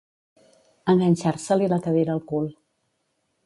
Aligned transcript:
Enganxar-se-li 0.93 1.69
la 1.75 1.81
cadira 1.89 2.17
al 2.17 2.25
cul. 2.33 2.49